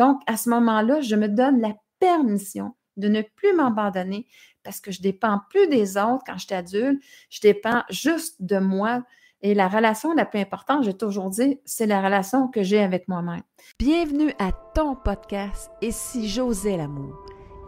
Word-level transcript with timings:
Donc, 0.00 0.22
à 0.26 0.38
ce 0.38 0.48
moment-là, 0.48 1.02
je 1.02 1.14
me 1.14 1.28
donne 1.28 1.60
la 1.60 1.74
permission 1.98 2.74
de 2.96 3.08
ne 3.08 3.20
plus 3.20 3.54
m'abandonner 3.54 4.26
parce 4.64 4.80
que 4.80 4.90
je 4.90 5.02
dépends 5.02 5.40
plus 5.50 5.68
des 5.68 5.98
autres 5.98 6.24
quand 6.26 6.38
je 6.38 6.46
suis 6.46 6.54
adulte, 6.54 7.02
je 7.28 7.40
dépends 7.42 7.82
juste 7.90 8.36
de 8.40 8.58
moi. 8.58 9.02
Et 9.42 9.52
la 9.52 9.68
relation 9.68 10.14
la 10.14 10.24
plus 10.24 10.40
importante, 10.40 10.84
j'ai 10.84 10.96
toujours 10.96 11.28
dit, 11.28 11.60
c'est 11.66 11.86
la 11.86 12.00
relation 12.00 12.48
que 12.48 12.62
j'ai 12.62 12.80
avec 12.80 13.08
moi-même. 13.08 13.42
Bienvenue 13.78 14.32
à 14.38 14.52
ton 14.74 14.96
podcast 14.96 15.70
Et 15.82 15.92
si 15.92 16.30
j'osais 16.30 16.78
l'amour. 16.78 17.14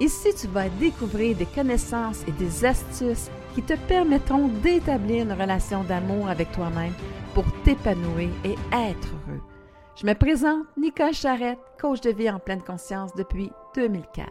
Ici, 0.00 0.28
tu 0.34 0.46
vas 0.48 0.70
découvrir 0.70 1.36
des 1.36 1.46
connaissances 1.46 2.22
et 2.26 2.32
des 2.32 2.64
astuces 2.64 3.30
qui 3.54 3.62
te 3.62 3.74
permettront 3.88 4.48
d'établir 4.48 5.24
une 5.24 5.32
relation 5.32 5.84
d'amour 5.84 6.30
avec 6.30 6.50
toi-même 6.52 6.94
pour 7.34 7.44
t'épanouir 7.62 8.30
et 8.42 8.56
être 8.72 9.08
heureux. 9.28 9.51
Je 9.94 10.06
me 10.06 10.14
présente 10.14 10.66
Nicole 10.78 11.12
Charrette, 11.12 11.58
coach 11.78 12.00
de 12.00 12.10
vie 12.10 12.30
en 12.30 12.38
pleine 12.38 12.62
conscience 12.62 13.14
depuis 13.14 13.50
2004. 13.74 14.26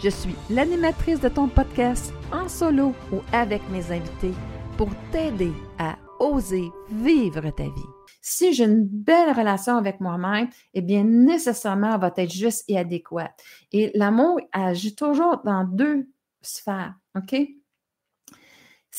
Je 0.00 0.10
suis 0.10 0.34
l'animatrice 0.50 1.18
de 1.20 1.30
ton 1.30 1.48
podcast 1.48 2.12
en 2.30 2.46
solo 2.46 2.94
ou 3.10 3.20
avec 3.32 3.62
mes 3.70 3.90
invités 3.90 4.34
pour 4.76 4.90
t'aider 5.10 5.52
à 5.78 5.96
oser 6.20 6.70
vivre 6.90 7.48
ta 7.50 7.64
vie. 7.64 7.88
Si 8.20 8.52
j'ai 8.52 8.64
une 8.64 8.84
belle 8.84 9.32
relation 9.34 9.78
avec 9.78 9.98
moi-même, 9.98 10.48
eh 10.74 10.82
bien, 10.82 11.04
nécessairement, 11.04 11.94
elle 11.94 12.00
va 12.00 12.12
être 12.14 12.30
juste 12.30 12.64
et 12.68 12.76
adéquate. 12.76 13.42
Et 13.72 13.90
l'amour 13.94 14.38
agit 14.52 14.94
toujours 14.94 15.40
dans 15.42 15.64
deux 15.64 16.06
sphères, 16.42 16.94
OK? 17.16 17.34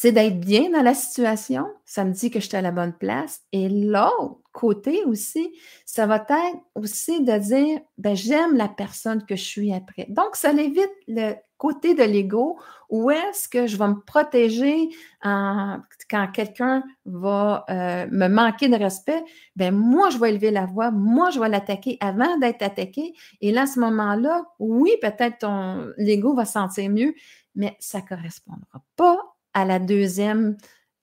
C'est 0.01 0.13
d'être 0.13 0.39
bien 0.39 0.69
dans 0.69 0.81
la 0.81 0.93
situation. 0.93 1.67
Ça 1.83 2.05
me 2.05 2.13
dit 2.13 2.31
que 2.31 2.39
je 2.39 2.47
suis 2.47 2.55
à 2.55 2.61
la 2.61 2.71
bonne 2.71 2.93
place. 2.93 3.41
Et 3.51 3.67
l'autre 3.67 4.39
côté 4.53 5.03
aussi, 5.03 5.53
ça 5.85 6.05
va 6.05 6.15
être 6.15 6.57
aussi 6.73 7.21
de 7.21 7.37
dire, 7.37 7.81
ben, 7.97 8.15
j'aime 8.15 8.55
la 8.55 8.69
personne 8.69 9.25
que 9.25 9.35
je 9.35 9.43
suis 9.43 9.73
après. 9.73 10.05
Donc, 10.07 10.37
ça 10.37 10.53
évite 10.53 10.89
le 11.09 11.33
côté 11.57 11.95
de 11.95 12.03
l'ego 12.03 12.57
où 12.89 13.11
est-ce 13.11 13.49
que 13.49 13.67
je 13.67 13.75
vais 13.75 13.89
me 13.89 13.99
protéger 13.99 14.87
quand 15.21 16.31
quelqu'un 16.33 16.81
va 17.03 17.65
euh, 17.69 18.07
me 18.09 18.29
manquer 18.29 18.69
de 18.69 18.77
respect. 18.77 19.21
Ben, 19.57 19.75
moi, 19.75 20.11
je 20.11 20.17
vais 20.17 20.29
élever 20.29 20.51
la 20.51 20.65
voix, 20.65 20.91
moi, 20.91 21.29
je 21.29 21.41
vais 21.41 21.49
l'attaquer 21.49 21.97
avant 21.99 22.37
d'être 22.37 22.61
attaqué. 22.61 23.13
Et 23.41 23.51
là, 23.51 23.63
à 23.63 23.67
ce 23.67 23.81
moment-là, 23.81 24.45
oui, 24.59 24.91
peut-être 25.01 25.39
ton 25.39 25.91
l'ego 25.97 26.35
va 26.35 26.45
se 26.45 26.53
sentir 26.53 26.89
mieux, 26.89 27.13
mais 27.53 27.75
ça 27.81 27.99
ne 27.99 28.07
correspondra 28.07 28.81
pas 28.95 29.28
à 29.59 29.65
la 29.65 29.79
deuxième 29.79 30.57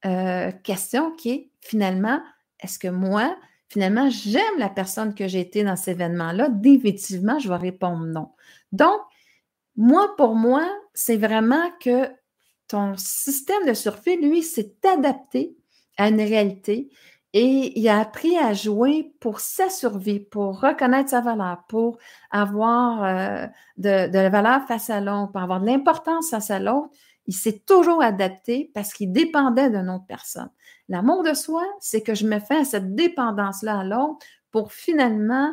euh, 0.05 0.51
question 0.63 1.13
qui 1.13 1.31
est 1.31 1.51
finalement, 1.61 2.21
est-ce 2.61 2.79
que 2.79 2.89
moi, 2.89 3.37
finalement, 3.69 4.09
j'aime 4.11 4.59
la 4.59 4.69
personne 4.69 5.15
que 5.15 5.29
j'ai 5.29 5.41
été 5.41 5.65
dans 5.65 5.77
cet 5.77 5.97
événement-là? 5.97 6.49
Définitivement, 6.49 7.39
je 7.39 7.49
vais 7.49 7.57
répondre 7.57 8.05
non. 8.07 8.31
Donc, 8.73 9.01
moi, 9.77 10.15
pour 10.17 10.35
moi, 10.35 10.67
c'est 10.95 11.17
vraiment 11.17 11.71
que 11.81 12.09
ton 12.69 12.97
système 12.97 13.67
de 13.67 13.75
survie, 13.75 14.17
lui, 14.17 14.43
s'est 14.43 14.75
adapté 14.85 15.57
à 15.99 16.09
une 16.09 16.21
réalité 16.21 16.91
et 17.33 17.79
il 17.79 17.89
a 17.89 18.01
appris 18.01 18.39
à 18.39 18.55
jouer 18.55 19.15
pour 19.21 19.41
sa 19.41 19.69
survie, 19.69 20.21
pour 20.21 20.61
reconnaître 20.61 21.11
sa 21.11 21.21
valeur, 21.21 21.65
pour 21.69 21.99
avoir 22.31 23.05
euh, 23.05 23.47
de, 23.77 24.11
de, 24.11 24.19
la 24.19 24.31
valeur 24.31 24.63
face 24.67 24.89
à 24.89 25.01
l'autre, 25.01 25.33
pour 25.33 25.43
avoir 25.43 25.61
de 25.61 25.67
l'importance 25.67 26.31
face 26.31 26.51
à 26.51 26.59
l'autre 26.59 26.91
il 27.27 27.35
s'est 27.35 27.61
toujours 27.61 28.03
adapté 28.03 28.71
parce 28.75 28.93
qu'il 28.93 29.13
dépendait 29.13 29.71
d'une 29.71 29.91
autre 29.91 30.07
personne. 30.07 30.51
L'amour 30.89 31.23
de 31.25 31.35
soi, 31.35 31.65
c'est 31.81 32.03
que 32.03 32.15
je 32.15 32.27
me 32.27 32.39
fais 32.39 32.59
à 32.59 32.65
cette 32.65 32.95
dépendance-là 32.95 33.81
à 33.81 33.85
l'autre 33.85 34.25
pour 34.51 34.73
finalement 34.73 35.53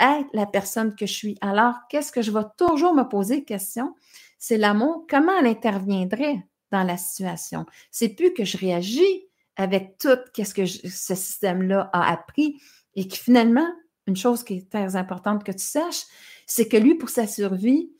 être 0.00 0.28
la 0.32 0.46
personne 0.46 0.94
que 0.94 1.06
je 1.06 1.12
suis. 1.12 1.38
Alors, 1.40 1.74
qu'est-ce 1.88 2.12
que 2.12 2.22
je 2.22 2.32
vais 2.32 2.44
toujours 2.58 2.94
me 2.94 3.04
poser 3.04 3.44
question? 3.44 3.94
C'est 4.38 4.58
l'amour, 4.58 5.06
comment 5.08 5.38
elle 5.38 5.46
interviendrait 5.46 6.44
dans 6.72 6.82
la 6.82 6.96
situation? 6.96 7.66
C'est 7.90 8.10
plus 8.10 8.34
que 8.34 8.44
je 8.44 8.58
réagis 8.58 9.28
avec 9.56 9.98
tout 9.98 10.18
qu'est-ce 10.34 10.54
que 10.54 10.66
ce 10.66 11.14
système-là 11.14 11.90
a 11.92 12.10
appris 12.10 12.60
et 12.96 13.06
que 13.06 13.16
finalement, 13.16 13.68
une 14.06 14.16
chose 14.16 14.42
qui 14.42 14.54
est 14.54 14.70
très 14.70 14.96
importante 14.96 15.44
que 15.44 15.52
tu 15.52 15.64
saches, 15.64 16.04
c'est 16.46 16.66
que 16.66 16.76
lui, 16.76 16.96
pour 16.96 17.10
sa 17.10 17.28
survie, 17.28 17.92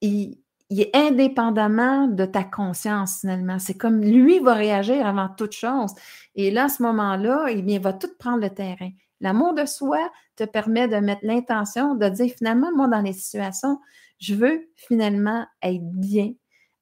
il, 0.00 0.38
il 0.70 0.80
est 0.80 0.96
indépendamment 0.96 2.06
de 2.06 2.24
ta 2.24 2.44
conscience, 2.44 3.20
finalement. 3.20 3.58
C'est 3.58 3.76
comme 3.76 4.00
lui 4.00 4.38
va 4.38 4.54
réagir 4.54 5.04
avant 5.04 5.28
toute 5.28 5.52
chose. 5.52 5.92
Et 6.36 6.52
là, 6.52 6.64
à 6.64 6.68
ce 6.68 6.82
moment-là, 6.84 7.46
eh 7.48 7.58
il 7.58 7.80
va 7.80 7.92
tout 7.92 8.10
prendre 8.18 8.40
le 8.40 8.50
terrain. 8.50 8.90
L'amour 9.20 9.52
de 9.52 9.66
soi 9.66 9.98
te 10.36 10.44
permet 10.44 10.86
de 10.86 10.96
mettre 10.96 11.22
l'intention, 11.24 11.96
de 11.96 12.08
dire 12.08 12.32
finalement, 12.38 12.70
moi, 12.74 12.86
dans 12.86 13.02
les 13.02 13.12
situations, 13.12 13.80
je 14.20 14.34
veux 14.34 14.70
finalement 14.76 15.44
être 15.60 15.82
bien 15.82 16.32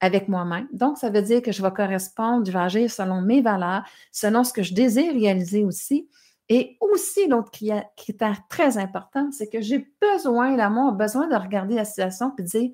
avec 0.00 0.28
moi-même. 0.28 0.68
Donc, 0.72 0.98
ça 0.98 1.08
veut 1.08 1.22
dire 1.22 1.42
que 1.42 1.50
je 1.50 1.62
vais 1.62 1.72
correspondre, 1.72 2.46
je 2.46 2.52
vais 2.52 2.58
agir 2.58 2.90
selon 2.90 3.22
mes 3.22 3.40
valeurs, 3.40 3.84
selon 4.12 4.44
ce 4.44 4.52
que 4.52 4.62
je 4.62 4.74
désire 4.74 5.12
réaliser 5.14 5.64
aussi. 5.64 6.08
Et 6.50 6.76
aussi, 6.80 7.26
l'autre 7.26 7.50
critère 7.96 8.46
très 8.48 8.78
important, 8.78 9.30
c'est 9.32 9.48
que 9.48 9.60
j'ai 9.60 9.90
besoin, 10.00 10.56
l'amour 10.56 10.90
a 10.90 10.92
besoin 10.92 11.26
de 11.26 11.34
regarder 11.34 11.74
la 11.74 11.84
situation 11.84 12.32
et 12.38 12.42
de 12.42 12.46
dire 12.46 12.70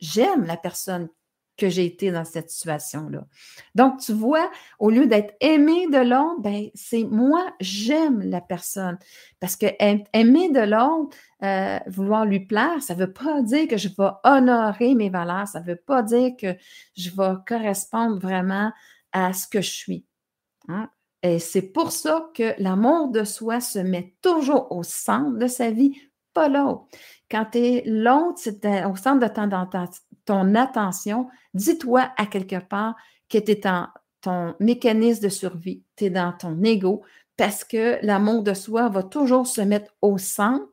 j'aime 0.00 0.44
la 0.44 0.56
personne 0.56 1.08
que 1.56 1.68
j'ai 1.68 1.86
été 1.86 2.10
dans 2.10 2.24
cette 2.24 2.50
situation-là. 2.50 3.26
Donc, 3.74 4.00
tu 4.00 4.12
vois, 4.12 4.50
au 4.78 4.90
lieu 4.90 5.06
d'être 5.06 5.34
aimé 5.40 5.86
de 5.86 5.98
l'autre, 5.98 6.40
ben, 6.40 6.68
c'est 6.74 7.04
moi, 7.04 7.46
j'aime 7.60 8.20
la 8.20 8.40
personne. 8.40 8.98
Parce 9.40 9.56
que 9.56 9.66
aimer 9.80 10.50
de 10.50 10.60
l'autre, 10.60 11.16
euh, 11.42 11.78
vouloir 11.86 12.26
lui 12.26 12.40
plaire, 12.40 12.82
ça 12.82 12.94
ne 12.94 13.00
veut 13.00 13.12
pas 13.12 13.42
dire 13.42 13.68
que 13.68 13.76
je 13.76 13.88
vais 13.88 14.10
honorer 14.24 14.94
mes 14.94 15.08
valeurs, 15.08 15.48
ça 15.48 15.60
ne 15.60 15.66
veut 15.66 15.76
pas 15.76 16.02
dire 16.02 16.32
que 16.38 16.54
je 16.96 17.10
vais 17.10 17.34
correspondre 17.46 18.18
vraiment 18.18 18.72
à 19.12 19.32
ce 19.32 19.48
que 19.48 19.62
je 19.62 19.70
suis. 19.70 20.06
Hein. 20.68 20.90
Et 21.22 21.38
c'est 21.38 21.72
pour 21.72 21.90
ça 21.90 22.28
que 22.34 22.54
l'amour 22.58 23.08
de 23.08 23.24
soi 23.24 23.60
se 23.60 23.78
met 23.78 24.14
toujours 24.20 24.70
au 24.70 24.82
centre 24.82 25.38
de 25.38 25.46
sa 25.46 25.70
vie, 25.70 25.98
l'autre. 26.42 26.84
Quand 27.30 27.46
tu 27.52 27.58
es 27.58 27.82
l'autre, 27.86 28.38
c'est 28.38 28.84
au 28.84 28.96
centre 28.96 29.26
de 29.26 29.32
ton, 29.32 29.48
ton 30.24 30.54
attention, 30.54 31.28
dis-toi 31.54 32.10
à 32.16 32.26
quelque 32.26 32.60
part 32.60 32.94
que 33.28 33.38
tu 33.38 33.52
es 33.52 33.56
dans 33.56 33.88
ton 34.20 34.54
mécanisme 34.60 35.22
de 35.22 35.28
survie, 35.28 35.82
tu 35.96 36.04
es 36.04 36.10
dans 36.10 36.32
ton 36.32 36.62
ego, 36.62 37.02
parce 37.36 37.64
que 37.64 37.98
l'amour 38.02 38.42
de 38.42 38.54
soi 38.54 38.88
va 38.88 39.02
toujours 39.02 39.46
se 39.46 39.60
mettre 39.60 39.92
au 40.02 40.18
centre 40.18 40.66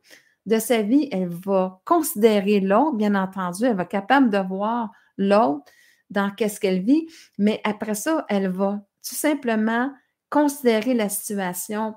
de 0.46 0.58
sa 0.58 0.82
vie. 0.82 1.08
Elle 1.12 1.28
va 1.28 1.80
considérer 1.84 2.60
l'autre, 2.60 2.96
bien 2.96 3.14
entendu, 3.14 3.64
elle 3.64 3.76
va 3.76 3.82
être 3.82 3.88
capable 3.88 4.30
de 4.30 4.38
voir 4.38 4.90
l'autre 5.16 5.64
dans 6.10 6.30
qu'est-ce 6.30 6.60
qu'elle 6.60 6.82
vit, 6.82 7.06
mais 7.38 7.60
après 7.64 7.94
ça, 7.94 8.24
elle 8.28 8.48
va 8.48 8.80
tout 9.06 9.14
simplement 9.14 9.90
considérer 10.30 10.94
la 10.94 11.08
situation 11.08 11.94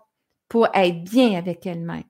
pour 0.47 0.67
être 0.73 1.03
bien 1.03 1.37
avec 1.37 1.65
elle-même. 1.65 2.03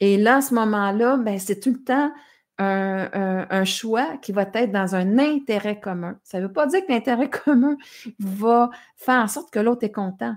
Et 0.00 0.16
là, 0.16 0.36
à 0.36 0.40
ce 0.40 0.54
moment-là, 0.54 1.16
ben, 1.16 1.38
c'est 1.38 1.60
tout 1.60 1.72
le 1.72 1.82
temps 1.82 2.12
un, 2.58 3.64
choix 3.64 4.16
qui 4.18 4.32
va 4.32 4.42
être 4.54 4.70
dans 4.70 4.94
un 4.94 5.18
intérêt 5.18 5.80
commun. 5.80 6.18
Ça 6.22 6.38
ne 6.38 6.46
veut 6.46 6.52
pas 6.52 6.66
dire 6.66 6.84
que 6.86 6.92
l'intérêt 6.92 7.30
commun 7.44 7.76
va 8.18 8.70
faire 8.96 9.22
en 9.22 9.28
sorte 9.28 9.52
que 9.52 9.58
l'autre 9.58 9.84
est 9.84 9.92
content. 9.92 10.36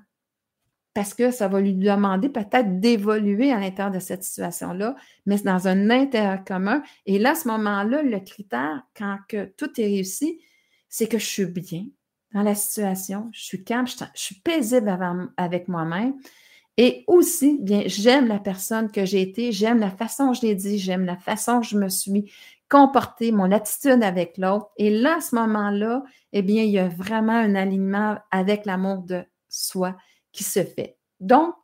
Parce 0.93 1.13
que 1.13 1.29
ça 1.29 1.47
va 1.47 1.61
lui 1.61 1.75
demander 1.75 2.27
peut-être 2.27 2.79
d'évoluer 2.79 3.51
à 3.51 3.59
l'intérieur 3.59 3.93
de 3.93 3.99
cette 3.99 4.23
situation-là, 4.23 4.95
mais 5.27 5.37
c'est 5.37 5.43
dans 5.43 5.67
un 5.67 5.91
intérêt 5.91 6.41
commun. 6.43 6.81
Et 7.05 7.19
là, 7.19 7.31
à 7.31 7.35
ce 7.35 7.47
moment-là, 7.49 8.01
le 8.01 8.19
critère, 8.19 8.81
quand 8.97 9.19
que 9.29 9.45
tout 9.57 9.79
est 9.79 9.85
réussi, 9.85 10.41
c'est 10.89 11.07
que 11.07 11.19
je 11.19 11.25
suis 11.25 11.45
bien 11.45 11.85
dans 12.33 12.41
la 12.41 12.55
situation, 12.55 13.29
je 13.31 13.43
suis 13.43 13.63
calme, 13.63 13.87
je, 13.87 14.03
suis 14.15 14.35
paisible 14.35 14.97
avec 15.37 15.67
moi-même, 15.67 16.15
et 16.77 17.03
aussi, 17.07 17.57
bien, 17.59 17.83
j'aime 17.87 18.27
la 18.27 18.39
personne 18.39 18.91
que 18.91 19.03
j'ai 19.05 19.21
été, 19.21 19.51
j'aime 19.51 19.79
la 19.79 19.89
façon 19.89 20.33
je 20.33 20.41
l'ai 20.43 20.55
dit, 20.55 20.77
j'aime 20.77 21.05
la 21.05 21.17
façon 21.17 21.55
dont 21.57 21.61
je 21.63 21.77
me 21.77 21.89
suis 21.89 22.31
comportée, 22.69 23.31
mon 23.31 23.51
attitude 23.51 24.03
avec 24.03 24.37
l'autre. 24.37 24.69
Et 24.77 24.89
là, 24.91 25.17
à 25.17 25.21
ce 25.21 25.35
moment-là, 25.35 26.03
eh 26.33 26.41
bien, 26.41 26.63
il 26.63 26.71
y 26.71 26.79
a 26.79 26.87
vraiment 26.87 27.33
un 27.33 27.55
alignement 27.55 28.17
avec 28.31 28.65
l'amour 28.65 29.03
de 29.03 29.23
soi 29.49 29.95
qui 30.31 30.43
se 30.43 30.63
fait. 30.63 30.97
Donc, 31.19 31.55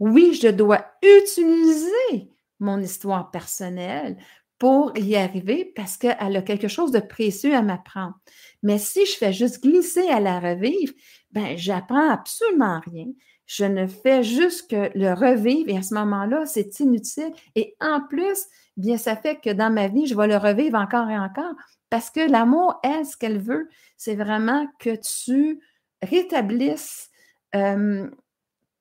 oui, 0.00 0.34
je 0.40 0.48
dois 0.48 0.84
utiliser 1.02 2.30
mon 2.60 2.80
histoire 2.80 3.30
personnelle 3.30 4.16
pour 4.58 4.96
y 4.98 5.14
arriver 5.16 5.64
parce 5.76 5.96
qu'elle 5.96 6.36
a 6.36 6.42
quelque 6.42 6.66
chose 6.68 6.90
de 6.90 6.98
précieux 7.00 7.54
à 7.54 7.62
m'apprendre. 7.62 8.14
Mais 8.62 8.78
si 8.78 9.06
je 9.06 9.16
fais 9.16 9.32
juste 9.32 9.62
glisser 9.62 10.08
à 10.08 10.18
la 10.18 10.40
revivre, 10.40 10.92
ben, 11.30 11.56
j'apprends 11.56 12.10
absolument 12.10 12.80
rien. 12.86 13.06
Je 13.48 13.64
ne 13.64 13.86
fais 13.86 14.22
juste 14.22 14.70
que 14.70 14.90
le 14.96 15.14
revivre 15.14 15.70
et 15.70 15.78
à 15.78 15.82
ce 15.82 15.94
moment-là, 15.94 16.44
c'est 16.44 16.80
inutile. 16.80 17.32
Et 17.54 17.74
en 17.80 18.02
plus, 18.02 18.44
bien, 18.76 18.98
ça 18.98 19.16
fait 19.16 19.40
que 19.40 19.50
dans 19.50 19.72
ma 19.72 19.88
vie, 19.88 20.06
je 20.06 20.14
vais 20.14 20.26
le 20.26 20.36
revivre 20.36 20.78
encore 20.78 21.08
et 21.08 21.18
encore 21.18 21.54
parce 21.88 22.10
que 22.10 22.20
l'amour, 22.20 22.78
elle, 22.84 23.06
ce 23.06 23.16
qu'elle 23.16 23.38
veut, 23.38 23.70
c'est 23.96 24.14
vraiment 24.14 24.66
que 24.78 24.90
tu 24.96 25.60
rétablisses 26.02 27.10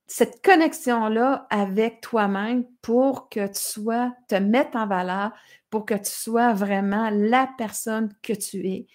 cette 0.10 0.44
connexion-là 0.44 1.48
avec 1.50 2.02
toi-même 2.02 2.66
pour 2.81 3.30
que 3.30 3.48
tu 3.48 3.62
sois, 3.62 4.14
te 4.28 4.36
mettre 4.36 4.78
en 4.78 4.88
valeur, 4.88 5.31
pour 5.69 5.86
que 5.86 5.94
tu 5.94 6.12
sois 6.12 6.54
vraiment 6.54 7.10
la 7.10 7.50
personne 7.58 8.14
que 8.22 8.34
tu 8.34 8.68
es, 8.68 8.88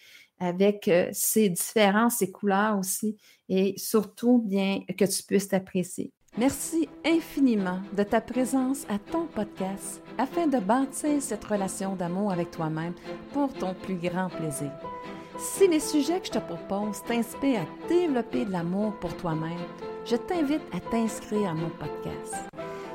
avec 0.43 0.89
euh, 0.89 1.09
ses 1.13 1.49
différences, 1.49 2.17
ses 2.17 2.31
couleurs 2.31 2.79
aussi, 2.79 3.17
et 3.49 3.75
surtout 3.77 4.39
bien 4.39 4.81
que 4.99 5.05
tu 5.05 5.23
puisses 5.23 5.49
t'apprécier. 5.49 6.11
Merci 6.37 6.89
infiniment 7.05 7.81
de 7.97 8.03
ta 8.03 8.21
présence 8.21 8.87
à 8.89 8.99
ton 8.99 9.27
podcast 9.27 10.03
afin 10.17 10.47
de 10.47 10.59
bâtir 10.59 11.21
cette 11.21 11.45
relation 11.45 11.95
d'amour 11.95 12.33
avec 12.33 12.51
toi-même 12.51 12.95
pour 13.33 13.53
ton 13.53 13.75
plus 13.75 13.97
grand 13.97 14.29
plaisir. 14.29 14.73
Si 15.39 15.69
les 15.69 15.81
sujets 15.81 16.21
que 16.21 16.27
je 16.27 16.33
te 16.33 16.39
propose 16.39 17.03
t'inspirent 17.05 17.61
à 17.61 17.89
développer 17.89 18.45
de 18.45 18.51
l'amour 18.53 18.95
pour 18.99 19.15
toi-même, 19.17 19.61
je 20.07 20.17
t'invite 20.17 20.63
à 20.73 20.81
t'inscrire 20.81 21.51
à 21.51 21.55
mon 21.55 21.69
podcast. 21.71 22.62